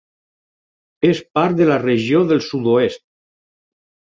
És 1.09 1.21
part 1.39 1.59
de 1.61 1.67
la 1.73 1.77
regió 1.83 2.25
del 2.33 2.43
sud-oest. 2.47 3.07